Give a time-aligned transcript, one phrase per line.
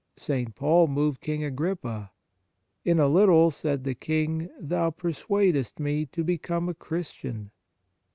[0.17, 0.55] St.
[0.55, 2.09] Paul moved King Agrippa."
[2.83, 7.51] In a little," said the King," thou persuadest me to become a Christian."